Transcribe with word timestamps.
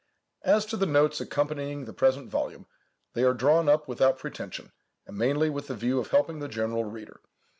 As 0.41 0.65
to 0.65 0.77
the 0.77 0.87
Notes 0.87 1.21
accompanying 1.21 1.85
the 1.85 1.93
present 1.93 2.27
volume, 2.27 2.65
they 3.13 3.23
are 3.23 3.35
drawn 3.35 3.69
up 3.69 3.87
without 3.87 4.17
pretension, 4.17 4.71
and 5.05 5.15
mainly 5.15 5.47
with 5.51 5.67
the 5.67 5.75
view 5.75 5.99
of 5.99 6.07
helping 6.07 6.39
the 6.39 6.47
general 6.47 6.85
reader. 6.85 7.21